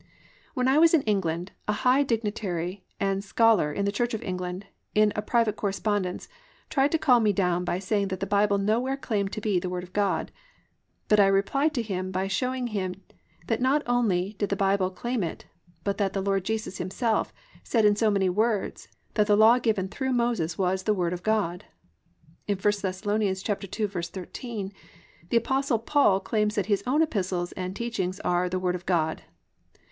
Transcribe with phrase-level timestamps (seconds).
[0.55, 4.65] _"When I was in England a high dignitary and scholar in the Church of England
[4.95, 6.27] in a private correspondence
[6.71, 9.69] tried to call me down by saying that the Bible nowhere claimed to be "the
[9.69, 10.31] Word of God,"
[11.07, 12.95] but I replied to him by showing him
[13.45, 15.45] that not only did the Bible claim it,
[15.83, 17.31] but that the Lord Jesus Himself
[17.63, 21.21] said in so many words that the law given through Moses was "the Word of
[21.21, 21.65] God."
[22.47, 23.01] In 1 Thess.
[23.03, 24.71] 2:13
[25.29, 29.21] the Apostle Paul claims that his own epistles and teachings are "the Word of God."